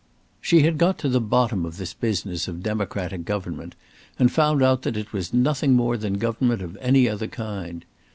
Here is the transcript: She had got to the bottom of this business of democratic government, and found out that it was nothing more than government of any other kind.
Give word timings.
She 0.41 0.61
had 0.63 0.79
got 0.79 0.97
to 0.97 1.09
the 1.09 1.21
bottom 1.21 1.63
of 1.63 1.77
this 1.77 1.93
business 1.93 2.47
of 2.47 2.63
democratic 2.63 3.23
government, 3.23 3.75
and 4.17 4.31
found 4.31 4.63
out 4.63 4.81
that 4.81 4.97
it 4.97 5.13
was 5.13 5.31
nothing 5.31 5.73
more 5.73 5.95
than 5.95 6.15
government 6.17 6.63
of 6.63 6.75
any 6.81 7.07
other 7.07 7.27
kind. 7.27 7.85